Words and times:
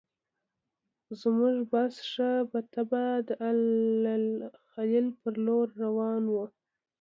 زموږ 1.21 1.55
بس 1.71 1.93
ښه 2.11 2.29
په 2.51 2.59
طبعه 2.73 3.13
د 3.27 3.29
الخلیل 3.49 5.07
پر 5.21 5.33
لوري 5.45 5.73
روان 5.83 6.23
و. 6.29 6.35